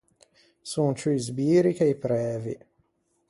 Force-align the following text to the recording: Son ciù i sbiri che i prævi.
Son 0.71 0.91
ciù 0.99 1.09
i 1.17 1.19
sbiri 1.27 1.71
che 1.77 1.85
i 1.93 1.97
prævi. 2.03 2.55